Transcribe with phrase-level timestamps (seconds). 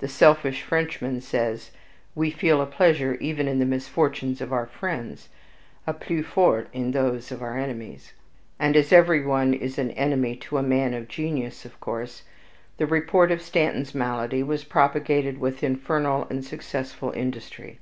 [0.00, 1.70] The selfish Frenchman* says,
[2.14, 5.30] we feel a pleasure even in the misfortunes of our friends,
[5.86, 8.12] a plus forte in those of our enemies;
[8.58, 12.24] and as everyone is an enemy to a man of genius of course,
[12.76, 17.78] the report of Stanton's malady was propagated with infernal and successful industry.